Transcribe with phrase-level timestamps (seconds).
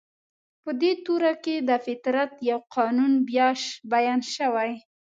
[0.63, 3.13] په دې تورو کې د فطرت يو قانون
[3.91, 4.71] بيان شوی.